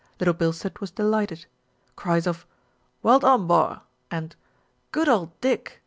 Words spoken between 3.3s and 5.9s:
bor!" and "Good old Dick!"